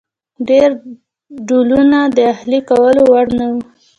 ډېر 0.49 0.69
ډولونه 1.47 1.99
د 2.17 2.17
اهلي 2.33 2.59
کولو 2.69 3.01
وړ 3.11 3.27
نه 3.39 3.45
وو. 3.51 3.61